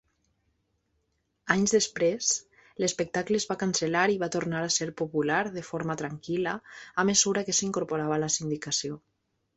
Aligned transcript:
Anys 1.55 1.73
després 1.75 2.29
l'espectacle 2.83 3.39
es 3.41 3.45
va 3.51 3.57
cancel·lar, 3.65 4.07
i 4.15 4.19
va 4.25 4.31
tornar 4.37 4.63
a 4.69 4.73
ser 4.79 4.87
popular 5.03 5.43
de 5.59 5.67
forma 5.71 5.97
tranquil·la 6.03 6.55
a 7.05 7.07
mesura 7.11 7.45
que 7.51 7.59
s'incorporava 7.59 8.17
a 8.17 8.23
la 8.25 8.35
sindicació. 8.39 8.99